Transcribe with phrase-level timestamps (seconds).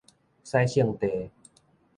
[0.43, 1.29] 使性地